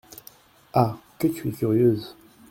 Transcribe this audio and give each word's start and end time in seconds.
Ah! 0.73 0.97
que 1.19 1.27
tu 1.27 1.49
es 1.49 1.51
curieuse!… 1.51 2.15